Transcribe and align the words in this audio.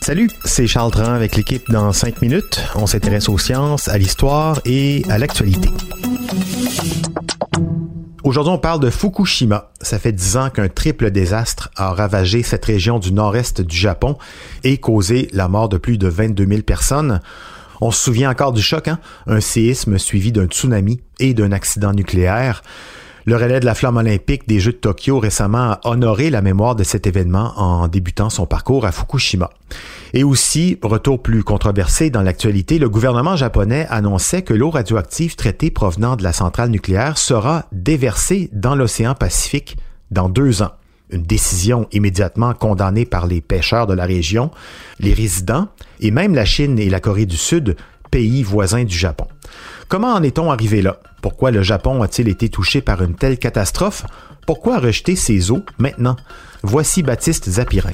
Salut, 0.00 0.30
c'est 0.46 0.66
Charles 0.66 0.90
Tran 0.92 1.12
avec 1.12 1.36
l'équipe 1.36 1.70
dans 1.70 1.92
5 1.92 2.22
minutes. 2.22 2.58
On 2.74 2.86
s'intéresse 2.86 3.28
aux 3.28 3.36
sciences, 3.36 3.88
à 3.88 3.98
l'histoire 3.98 4.62
et 4.64 5.02
à 5.10 5.18
l'actualité. 5.18 5.68
Aujourd'hui, 8.24 8.50
on 8.50 8.56
parle 8.56 8.80
de 8.80 8.88
Fukushima. 8.88 9.72
Ça 9.82 9.98
fait 9.98 10.12
10 10.12 10.36
ans 10.38 10.48
qu'un 10.48 10.68
triple 10.68 11.10
désastre 11.10 11.70
a 11.76 11.92
ravagé 11.92 12.42
cette 12.42 12.64
région 12.64 12.98
du 12.98 13.12
nord-est 13.12 13.60
du 13.60 13.76
Japon 13.76 14.16
et 14.64 14.78
causé 14.78 15.28
la 15.34 15.48
mort 15.48 15.68
de 15.68 15.76
plus 15.76 15.98
de 15.98 16.08
22 16.08 16.46
000 16.46 16.62
personnes. 16.62 17.20
On 17.82 17.90
se 17.90 18.02
souvient 18.02 18.30
encore 18.30 18.54
du 18.54 18.62
choc, 18.62 18.88
hein? 18.88 19.00
un 19.26 19.40
séisme 19.40 19.98
suivi 19.98 20.32
d'un 20.32 20.46
tsunami 20.46 21.02
et 21.20 21.34
d'un 21.34 21.52
accident 21.52 21.92
nucléaire. 21.92 22.62
Le 23.28 23.36
relais 23.36 23.60
de 23.60 23.66
la 23.66 23.74
flamme 23.74 23.98
olympique 23.98 24.48
des 24.48 24.58
Jeux 24.58 24.72
de 24.72 24.78
Tokyo 24.78 25.18
récemment 25.18 25.72
a 25.72 25.80
honoré 25.84 26.30
la 26.30 26.40
mémoire 26.40 26.74
de 26.74 26.82
cet 26.82 27.06
événement 27.06 27.52
en 27.58 27.86
débutant 27.86 28.30
son 28.30 28.46
parcours 28.46 28.86
à 28.86 28.90
Fukushima. 28.90 29.50
Et 30.14 30.24
aussi, 30.24 30.78
retour 30.80 31.22
plus 31.22 31.44
controversé 31.44 32.08
dans 32.08 32.22
l'actualité, 32.22 32.78
le 32.78 32.88
gouvernement 32.88 33.36
japonais 33.36 33.86
annonçait 33.90 34.40
que 34.40 34.54
l'eau 34.54 34.70
radioactive 34.70 35.36
traitée 35.36 35.70
provenant 35.70 36.16
de 36.16 36.22
la 36.22 36.32
centrale 36.32 36.70
nucléaire 36.70 37.18
sera 37.18 37.66
déversée 37.70 38.48
dans 38.54 38.74
l'océan 38.74 39.14
Pacifique 39.14 39.76
dans 40.10 40.30
deux 40.30 40.62
ans. 40.62 40.72
Une 41.10 41.22
décision 41.22 41.86
immédiatement 41.92 42.54
condamnée 42.54 43.04
par 43.04 43.26
les 43.26 43.42
pêcheurs 43.42 43.86
de 43.86 43.92
la 43.92 44.06
région, 44.06 44.50
les 45.00 45.12
résidents 45.12 45.68
et 46.00 46.10
même 46.10 46.34
la 46.34 46.46
Chine 46.46 46.78
et 46.78 46.88
la 46.88 47.00
Corée 47.00 47.26
du 47.26 47.36
Sud, 47.36 47.76
pays 48.10 48.42
voisins 48.42 48.84
du 48.84 48.96
Japon. 48.96 49.26
Comment 49.88 50.14
en 50.14 50.22
est-on 50.22 50.50
arrivé 50.50 50.82
là? 50.82 51.00
Pourquoi 51.22 51.50
le 51.50 51.62
Japon 51.62 52.02
a-t-il 52.02 52.28
été 52.28 52.48
touché 52.48 52.80
par 52.80 53.02
une 53.02 53.14
telle 53.14 53.38
catastrophe? 53.38 54.04
Pourquoi 54.46 54.78
rejeter 54.78 55.16
ses 55.16 55.50
eaux 55.50 55.62
maintenant? 55.78 56.16
Voici 56.62 57.02
Baptiste 57.02 57.48
Zapirin. 57.48 57.92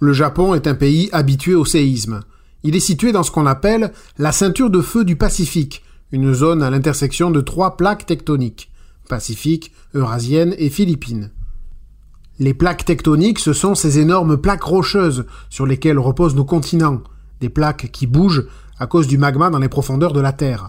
Le 0.00 0.12
Japon 0.12 0.54
est 0.54 0.66
un 0.66 0.74
pays 0.74 1.08
habitué 1.12 1.54
au 1.54 1.64
séisme. 1.64 2.20
Il 2.62 2.76
est 2.76 2.80
situé 2.80 3.12
dans 3.12 3.22
ce 3.22 3.30
qu'on 3.30 3.46
appelle 3.46 3.92
la 4.18 4.32
ceinture 4.32 4.70
de 4.70 4.80
feu 4.80 5.04
du 5.04 5.16
Pacifique, 5.16 5.82
une 6.12 6.32
zone 6.34 6.62
à 6.62 6.70
l'intersection 6.70 7.30
de 7.30 7.40
trois 7.40 7.76
plaques 7.76 8.06
tectoniques, 8.06 8.70
Pacifique, 9.08 9.72
Eurasienne 9.94 10.54
et 10.58 10.70
Philippines. 10.70 11.30
Les 12.38 12.54
plaques 12.54 12.84
tectoniques, 12.84 13.40
ce 13.40 13.52
sont 13.52 13.74
ces 13.74 13.98
énormes 13.98 14.36
plaques 14.36 14.62
rocheuses 14.62 15.26
sur 15.50 15.66
lesquelles 15.66 15.98
reposent 15.98 16.36
nos 16.36 16.44
continents, 16.44 17.02
des 17.40 17.48
plaques 17.48 17.90
qui 17.92 18.06
bougent 18.06 18.46
à 18.78 18.86
cause 18.86 19.06
du 19.06 19.18
magma 19.18 19.50
dans 19.50 19.58
les 19.58 19.68
profondeurs 19.68 20.12
de 20.12 20.20
la 20.20 20.32
Terre. 20.32 20.68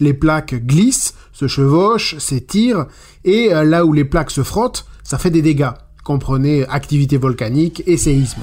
Les 0.00 0.14
plaques 0.14 0.54
glissent, 0.54 1.14
se 1.32 1.48
chevauchent, 1.48 2.16
s'étirent, 2.18 2.86
et 3.24 3.52
euh, 3.52 3.64
là 3.64 3.84
où 3.84 3.92
les 3.92 4.04
plaques 4.04 4.30
se 4.30 4.42
frottent, 4.42 4.86
ça 5.02 5.18
fait 5.18 5.30
des 5.30 5.42
dégâts. 5.42 5.70
Comprenez 6.04 6.66
activité 6.68 7.16
volcanique 7.16 7.82
et 7.86 7.96
séisme. 7.96 8.42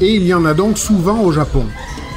Et 0.00 0.16
il 0.16 0.24
y 0.24 0.34
en 0.34 0.44
a 0.44 0.52
donc 0.52 0.78
souvent 0.78 1.20
au 1.22 1.32
Japon. 1.32 1.64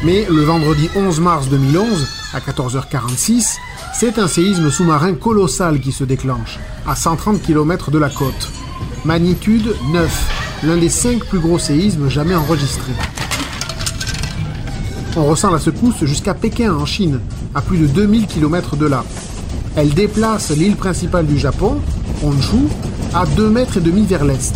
Mais 0.04 0.26
le 0.30 0.42
vendredi 0.42 0.90
11 0.96 1.20
mars 1.20 1.50
2011, 1.50 2.08
à 2.34 2.40
14h46, 2.40 3.58
c'est 3.94 4.20
un 4.20 4.28
séisme 4.28 4.70
sous-marin 4.70 5.14
colossal 5.14 5.80
qui 5.80 5.92
se 5.92 6.04
déclenche, 6.04 6.60
à 6.86 6.96
130 6.96 7.42
km 7.42 7.92
de 7.92 8.00
la 8.00 8.10
côte. 8.10 8.50
Magnitude 9.06 9.74
9 9.94 10.35
l'un 10.66 10.78
des 10.78 10.90
cinq 10.90 11.24
plus 11.26 11.40
gros 11.40 11.60
séismes 11.60 12.10
jamais 12.10 12.34
enregistrés. 12.34 12.94
On 15.16 15.26
ressent 15.26 15.52
la 15.52 15.60
secousse 15.60 16.04
jusqu'à 16.04 16.34
Pékin, 16.34 16.74
en 16.74 16.86
Chine, 16.86 17.20
à 17.54 17.62
plus 17.62 17.78
de 17.78 17.86
2000 17.86 18.26
km 18.26 18.76
de 18.76 18.88
là. 18.88 19.04
Elle 19.76 19.94
déplace 19.94 20.50
l'île 20.52 20.76
principale 20.76 21.28
du 21.28 21.38
Japon, 21.38 21.78
Honshu, 22.24 22.68
à 23.14 23.26
2 23.26 23.50
mètres 23.50 23.80
vers 23.80 24.26
l'est. 24.26 24.56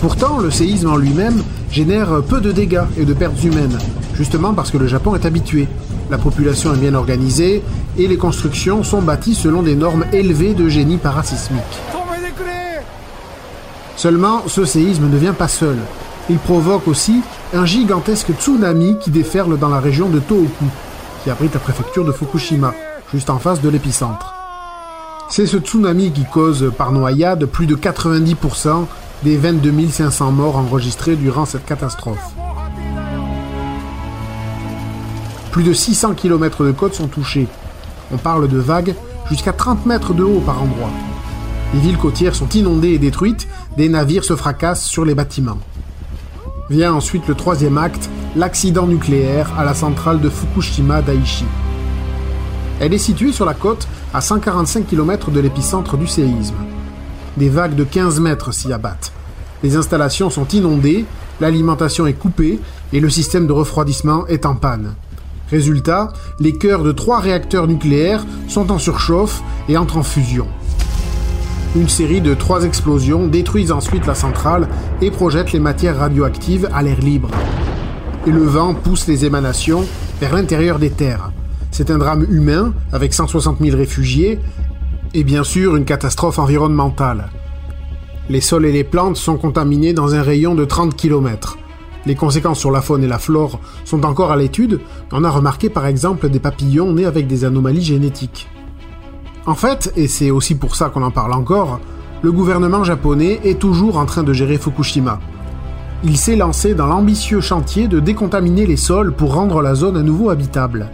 Pourtant, 0.00 0.38
le 0.38 0.50
séisme 0.50 0.90
en 0.90 0.96
lui-même 0.96 1.42
génère 1.72 2.22
peu 2.22 2.40
de 2.40 2.52
dégâts 2.52 2.86
et 2.96 3.04
de 3.04 3.12
pertes 3.12 3.42
humaines, 3.42 3.78
justement 4.14 4.54
parce 4.54 4.70
que 4.70 4.78
le 4.78 4.86
Japon 4.86 5.16
est 5.16 5.26
habitué. 5.26 5.66
La 6.10 6.18
population 6.18 6.74
est 6.74 6.78
bien 6.78 6.94
organisée 6.94 7.62
et 7.98 8.06
les 8.06 8.16
constructions 8.16 8.84
sont 8.84 9.02
bâties 9.02 9.34
selon 9.34 9.62
des 9.62 9.74
normes 9.74 10.04
élevées 10.12 10.54
de 10.54 10.68
génie 10.68 10.96
parasismique. 10.96 11.99
Seulement, 14.00 14.44
ce 14.46 14.64
séisme 14.64 15.10
ne 15.10 15.18
vient 15.18 15.34
pas 15.34 15.46
seul. 15.46 15.76
Il 16.30 16.38
provoque 16.38 16.88
aussi 16.88 17.20
un 17.52 17.66
gigantesque 17.66 18.32
tsunami 18.32 18.96
qui 18.98 19.10
déferle 19.10 19.58
dans 19.58 19.68
la 19.68 19.78
région 19.78 20.08
de 20.08 20.20
Tohoku, 20.20 20.64
qui 21.22 21.28
abrite 21.28 21.52
la 21.52 21.60
préfecture 21.60 22.06
de 22.06 22.10
Fukushima, 22.10 22.72
juste 23.12 23.28
en 23.28 23.38
face 23.38 23.60
de 23.60 23.68
l'épicentre. 23.68 24.34
C'est 25.28 25.44
ce 25.44 25.58
tsunami 25.58 26.12
qui 26.12 26.24
cause 26.24 26.72
par 26.78 26.92
noyade 26.92 27.44
plus 27.44 27.66
de 27.66 27.76
90% 27.76 28.86
des 29.22 29.36
22 29.36 29.90
500 29.90 30.32
morts 30.32 30.56
enregistrés 30.56 31.16
durant 31.16 31.44
cette 31.44 31.66
catastrophe. 31.66 32.24
Plus 35.50 35.62
de 35.62 35.74
600 35.74 36.14
km 36.14 36.64
de 36.64 36.72
côte 36.72 36.94
sont 36.94 37.08
touchés. 37.08 37.48
On 38.10 38.16
parle 38.16 38.48
de 38.48 38.58
vagues 38.58 38.94
jusqu'à 39.28 39.52
30 39.52 39.84
mètres 39.84 40.14
de 40.14 40.22
haut 40.22 40.40
par 40.40 40.62
endroit. 40.62 40.88
Les 41.72 41.80
villes 41.80 41.98
côtières 41.98 42.34
sont 42.34 42.48
inondées 42.48 42.94
et 42.94 42.98
détruites, 42.98 43.46
des 43.80 43.88
navires 43.88 44.24
se 44.24 44.36
fracassent 44.36 44.84
sur 44.84 45.06
les 45.06 45.14
bâtiments. 45.14 45.58
Vient 46.68 46.92
ensuite 46.92 47.26
le 47.26 47.34
troisième 47.34 47.78
acte, 47.78 48.10
l'accident 48.36 48.86
nucléaire 48.86 49.50
à 49.58 49.64
la 49.64 49.72
centrale 49.72 50.20
de 50.20 50.28
Fukushima 50.28 51.00
Daiichi. 51.00 51.46
Elle 52.78 52.92
est 52.92 52.98
située 52.98 53.32
sur 53.32 53.46
la 53.46 53.54
côte 53.54 53.88
à 54.12 54.20
145 54.20 54.86
km 54.86 55.30
de 55.30 55.40
l'épicentre 55.40 55.96
du 55.96 56.06
séisme. 56.06 56.56
Des 57.38 57.48
vagues 57.48 57.74
de 57.74 57.84
15 57.84 58.20
mètres 58.20 58.52
s'y 58.52 58.70
abattent. 58.70 59.12
Les 59.62 59.76
installations 59.76 60.28
sont 60.28 60.48
inondées, 60.48 61.06
l'alimentation 61.40 62.06
est 62.06 62.12
coupée 62.12 62.60
et 62.92 63.00
le 63.00 63.08
système 63.08 63.46
de 63.46 63.54
refroidissement 63.54 64.26
est 64.26 64.44
en 64.44 64.56
panne. 64.56 64.92
Résultat, 65.50 66.12
les 66.38 66.52
cœurs 66.52 66.82
de 66.82 66.92
trois 66.92 67.20
réacteurs 67.20 67.66
nucléaires 67.66 68.26
sont 68.46 68.70
en 68.72 68.78
surchauffe 68.78 69.40
et 69.70 69.78
entrent 69.78 69.96
en 69.96 70.02
fusion. 70.02 70.48
Une 71.76 71.88
série 71.88 72.20
de 72.20 72.34
trois 72.34 72.64
explosions 72.64 73.28
détruisent 73.28 73.70
ensuite 73.70 74.04
la 74.04 74.16
centrale 74.16 74.68
et 75.00 75.12
projettent 75.12 75.52
les 75.52 75.60
matières 75.60 75.98
radioactives 75.98 76.68
à 76.72 76.82
l'air 76.82 76.98
libre. 76.98 77.30
Et 78.26 78.32
le 78.32 78.42
vent 78.42 78.74
pousse 78.74 79.06
les 79.06 79.24
émanations 79.24 79.84
vers 80.20 80.34
l'intérieur 80.34 80.80
des 80.80 80.90
terres. 80.90 81.30
C'est 81.70 81.92
un 81.92 81.98
drame 81.98 82.26
humain 82.28 82.74
avec 82.90 83.14
160 83.14 83.60
000 83.60 83.76
réfugiés 83.76 84.40
et 85.14 85.22
bien 85.22 85.44
sûr 85.44 85.76
une 85.76 85.84
catastrophe 85.84 86.40
environnementale. 86.40 87.28
Les 88.28 88.40
sols 88.40 88.66
et 88.66 88.72
les 88.72 88.84
plantes 88.84 89.16
sont 89.16 89.36
contaminés 89.36 89.92
dans 89.92 90.16
un 90.16 90.22
rayon 90.22 90.56
de 90.56 90.64
30 90.64 90.96
km. 90.96 91.56
Les 92.04 92.16
conséquences 92.16 92.58
sur 92.58 92.72
la 92.72 92.82
faune 92.82 93.04
et 93.04 93.08
la 93.08 93.18
flore 93.20 93.60
sont 93.84 94.04
encore 94.04 94.32
à 94.32 94.36
l'étude. 94.36 94.80
On 95.12 95.22
a 95.22 95.30
remarqué 95.30 95.70
par 95.70 95.86
exemple 95.86 96.30
des 96.30 96.40
papillons 96.40 96.92
nés 96.94 97.06
avec 97.06 97.28
des 97.28 97.44
anomalies 97.44 97.84
génétiques. 97.84 98.48
En 99.46 99.54
fait, 99.54 99.92
et 99.96 100.06
c'est 100.06 100.30
aussi 100.30 100.54
pour 100.54 100.76
ça 100.76 100.90
qu'on 100.90 101.02
en 101.02 101.10
parle 101.10 101.32
encore, 101.32 101.80
le 102.22 102.32
gouvernement 102.32 102.84
japonais 102.84 103.40
est 103.44 103.58
toujours 103.58 103.96
en 103.96 104.04
train 104.04 104.22
de 104.22 104.32
gérer 104.32 104.58
Fukushima. 104.58 105.20
Il 106.04 106.16
s'est 106.16 106.36
lancé 106.36 106.74
dans 106.74 106.86
l'ambitieux 106.86 107.40
chantier 107.40 107.88
de 107.88 108.00
décontaminer 108.00 108.66
les 108.66 108.76
sols 108.76 109.12
pour 109.12 109.34
rendre 109.34 109.62
la 109.62 109.74
zone 109.74 109.96
à 109.96 110.02
nouveau 110.02 110.30
habitable. 110.30 110.90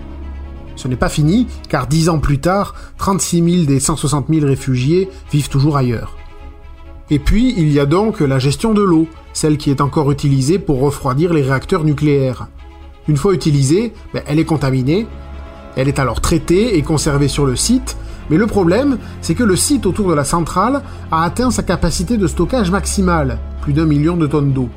Ce 0.76 0.88
n'est 0.88 0.96
pas 0.96 1.08
fini, 1.08 1.48
car 1.68 1.86
dix 1.86 2.08
ans 2.08 2.18
plus 2.18 2.38
tard, 2.38 2.74
36 2.98 3.42
000 3.42 3.64
des 3.66 3.80
160 3.80 4.26
000 4.28 4.46
réfugiés 4.46 5.08
vivent 5.32 5.48
toujours 5.48 5.76
ailleurs. 5.76 6.16
Et 7.10 7.18
puis, 7.18 7.54
il 7.56 7.70
y 7.72 7.80
a 7.80 7.86
donc 7.86 8.20
la 8.20 8.38
gestion 8.38 8.74
de 8.74 8.82
l'eau, 8.82 9.06
celle 9.32 9.58
qui 9.58 9.70
est 9.70 9.80
encore 9.80 10.10
utilisée 10.10 10.58
pour 10.58 10.80
refroidir 10.80 11.32
les 11.32 11.42
réacteurs 11.42 11.84
nucléaires. 11.84 12.48
Une 13.08 13.16
fois 13.16 13.32
utilisée, 13.32 13.92
ben, 14.12 14.22
elle 14.26 14.40
est 14.40 14.44
contaminée, 14.44 15.06
elle 15.76 15.88
est 15.88 15.98
alors 15.98 16.20
traitée 16.20 16.76
et 16.76 16.82
conservée 16.82 17.28
sur 17.28 17.46
le 17.46 17.54
site, 17.54 17.96
mais 18.30 18.36
le 18.36 18.46
problème, 18.46 18.98
c'est 19.20 19.34
que 19.34 19.44
le 19.44 19.56
site 19.56 19.86
autour 19.86 20.08
de 20.08 20.14
la 20.14 20.24
centrale 20.24 20.82
a 21.10 21.22
atteint 21.22 21.50
sa 21.50 21.62
capacité 21.62 22.16
de 22.16 22.26
stockage 22.26 22.70
maximale, 22.70 23.38
plus 23.62 23.72
d'un 23.72 23.86
million 23.86 24.16
de 24.16 24.26
tonnes 24.26 24.52
d'eau. 24.52 24.68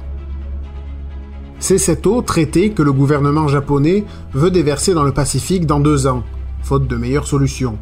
C'est 1.60 1.78
cette 1.78 2.08
eau 2.08 2.22
traitée 2.22 2.72
que 2.72 2.84
le 2.84 2.94
gouvernement 2.94 3.48
japonais 3.48 4.06
veut 4.34 4.52
déverser 4.52 4.94
dans 4.94 5.04
le 5.04 5.12
Pacifique 5.12 5.66
dans 5.66 5.80
deux 5.80 6.08
ans. 6.08 6.24
faute 6.62 6.88
de 6.88 6.96
meilleures 6.96 7.28
solutions. 7.28 7.78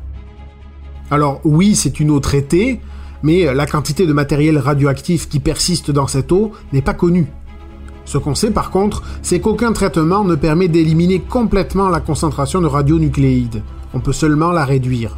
Alors 1.10 1.42
oui, 1.44 1.75
c'est 1.75 2.00
une 2.00 2.12
eau 2.12 2.20
traitée, 2.20 2.80
mais 3.24 3.54
la 3.54 3.66
quantité 3.66 4.06
de 4.06 4.13
matériel 4.13 4.58
radioactif 4.58 5.28
qui 5.30 5.40
persiste 5.40 5.92
dans 5.92 6.08
cette 6.08 6.31
eau 6.31 6.52
n'est 6.74 6.81
pas 6.81 6.94
connue. 6.94 7.28
Ce 8.06 8.18
qu'on 8.18 8.36
sait 8.36 8.52
par 8.52 8.72
contre, 8.72 9.04
c'est 9.22 9.40
qu'aucun 9.40 9.74
traitement 9.74 10.24
ne 10.24 10.36
permet 10.36 10.70
d'éliminer 10.70 11.20
complètement 11.20 11.90
la 11.90 12.00
concentration 12.00 12.62
de 12.62 12.68
radionucléides. 12.68 13.63
On 13.94 14.00
peut 14.00 14.13
seulement 14.13 14.52
la 14.52 14.63
réduire. 14.63 15.18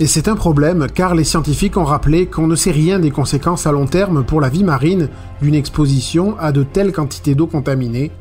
Et 0.00 0.06
c'est 0.06 0.28
un 0.28 0.36
problème 0.36 0.86
car 0.94 1.16
les 1.16 1.24
scientifiques 1.24 1.76
ont 1.76 1.84
rappelé 1.84 2.26
qu'on 2.26 2.46
ne 2.46 2.54
sait 2.54 2.70
rien 2.70 3.00
des 3.00 3.10
conséquences 3.10 3.66
à 3.66 3.72
long 3.72 3.86
terme 3.86 4.22
pour 4.22 4.40
la 4.40 4.48
vie 4.48 4.62
marine 4.62 5.08
d'une 5.42 5.56
exposition 5.56 6.38
à 6.38 6.52
de 6.52 6.62
telles 6.62 6.92
quantités 6.92 7.34
d'eau 7.34 7.48
contaminée, 7.48 8.12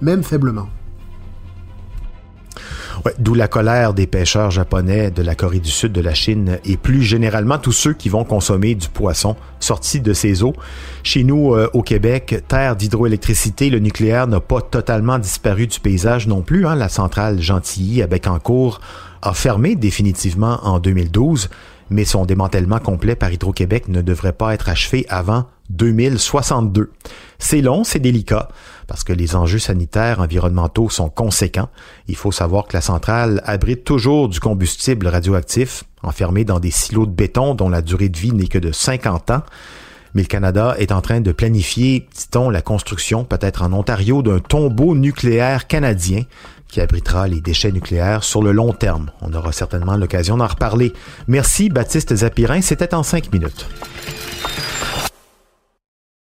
même 0.00 0.22
faiblement. 0.22 0.68
D'où 3.18 3.34
la 3.34 3.46
colère 3.46 3.94
des 3.94 4.06
pêcheurs 4.06 4.50
japonais 4.50 5.10
de 5.10 5.22
la 5.22 5.34
Corée 5.34 5.60
du 5.60 5.70
Sud, 5.70 5.92
de 5.92 6.00
la 6.00 6.14
Chine 6.14 6.58
et 6.64 6.76
plus 6.76 7.02
généralement 7.02 7.58
tous 7.58 7.72
ceux 7.72 7.92
qui 7.92 8.08
vont 8.08 8.24
consommer 8.24 8.74
du 8.74 8.88
poisson 8.88 9.36
sorti 9.60 10.00
de 10.00 10.12
ces 10.12 10.42
eaux. 10.42 10.54
Chez 11.02 11.24
nous, 11.24 11.54
euh, 11.54 11.68
au 11.74 11.82
Québec, 11.82 12.42
terre 12.48 12.74
d'hydroélectricité, 12.74 13.70
le 13.70 13.78
nucléaire 13.78 14.26
n'a 14.26 14.40
pas 14.40 14.62
totalement 14.62 15.18
disparu 15.18 15.66
du 15.66 15.78
paysage 15.78 16.26
non 16.26 16.42
plus. 16.42 16.66
Hein. 16.66 16.74
La 16.74 16.88
centrale 16.88 17.40
Gentilly 17.40 18.02
à 18.02 18.06
Bécancour 18.06 18.80
a 19.22 19.34
fermé 19.34 19.76
définitivement 19.76 20.60
en 20.62 20.78
2012, 20.78 21.48
mais 21.90 22.04
son 22.04 22.26
démantèlement 22.26 22.78
complet 22.78 23.16
par 23.16 23.32
Hydro-Québec 23.32 23.88
ne 23.88 24.02
devrait 24.02 24.32
pas 24.32 24.54
être 24.54 24.68
achevé 24.68 25.06
avant 25.08 25.46
2062. 25.70 26.90
C'est 27.38 27.60
long, 27.60 27.84
c'est 27.84 27.98
délicat, 27.98 28.48
parce 28.86 29.04
que 29.04 29.12
les 29.12 29.36
enjeux 29.36 29.58
sanitaires 29.58 30.20
environnementaux 30.20 30.88
sont 30.88 31.08
conséquents. 31.08 31.68
Il 32.08 32.16
faut 32.16 32.32
savoir 32.32 32.66
que 32.66 32.76
la 32.76 32.80
centrale 32.80 33.42
abrite 33.44 33.84
toujours 33.84 34.28
du 34.28 34.40
combustible 34.40 35.06
radioactif, 35.08 35.84
enfermé 36.02 36.44
dans 36.44 36.60
des 36.60 36.70
silos 36.70 37.06
de 37.06 37.12
béton 37.12 37.54
dont 37.54 37.68
la 37.68 37.82
durée 37.82 38.08
de 38.08 38.18
vie 38.18 38.32
n'est 38.32 38.48
que 38.48 38.58
de 38.58 38.72
50 38.72 39.30
ans. 39.30 39.42
Mais 40.14 40.22
le 40.22 40.28
Canada 40.28 40.74
est 40.78 40.90
en 40.90 41.02
train 41.02 41.20
de 41.20 41.32
planifier, 41.32 42.08
dit-on, 42.16 42.48
la 42.48 42.62
construction, 42.62 43.24
peut-être 43.24 43.62
en 43.62 43.72
Ontario, 43.72 44.22
d'un 44.22 44.38
tombeau 44.38 44.94
nucléaire 44.94 45.66
canadien 45.66 46.22
qui 46.68 46.80
abritera 46.80 47.26
les 47.28 47.40
déchets 47.40 47.72
nucléaires 47.72 48.24
sur 48.24 48.42
le 48.42 48.52
long 48.52 48.72
terme. 48.72 49.10
On 49.22 49.32
aura 49.32 49.52
certainement 49.52 49.96
l'occasion 49.96 50.36
d'en 50.36 50.46
reparler. 50.46 50.92
Merci 51.26 51.68
Baptiste 51.68 52.14
Zapirin, 52.14 52.60
c'était 52.60 52.94
en 52.94 53.02
cinq 53.02 53.32
minutes. 53.32 53.66